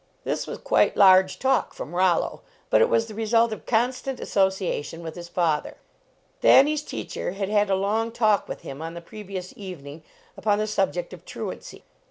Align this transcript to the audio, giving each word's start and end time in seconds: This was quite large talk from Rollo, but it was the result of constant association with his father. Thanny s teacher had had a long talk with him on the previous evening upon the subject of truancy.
This 0.23 0.47
was 0.47 0.57
quite 0.57 0.97
large 0.97 1.37
talk 1.37 1.75
from 1.75 1.93
Rollo, 1.93 2.41
but 2.71 2.81
it 2.81 2.89
was 2.89 3.05
the 3.05 3.13
result 3.13 3.53
of 3.53 3.67
constant 3.67 4.19
association 4.19 5.03
with 5.03 5.13
his 5.13 5.29
father. 5.29 5.77
Thanny 6.41 6.73
s 6.73 6.81
teacher 6.81 7.33
had 7.33 7.49
had 7.49 7.69
a 7.69 7.75
long 7.75 8.11
talk 8.11 8.47
with 8.47 8.61
him 8.61 8.81
on 8.81 8.95
the 8.95 8.99
previous 9.01 9.53
evening 9.55 10.01
upon 10.35 10.57
the 10.57 10.65
subject 10.65 11.13
of 11.13 11.23
truancy. 11.23 11.83